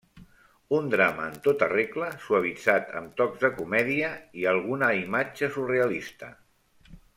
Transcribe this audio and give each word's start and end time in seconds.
Un 0.77 0.87
drama 0.93 1.27
en 1.31 1.35
tota 1.47 1.67
regla 1.73 2.07
suavitzat 2.23 2.89
amb 3.01 3.13
tocs 3.21 3.45
de 3.45 3.53
comèdia 3.61 4.09
i 4.41 4.49
alguna 4.55 4.91
imatge 5.05 5.53
surrealista. 5.59 6.35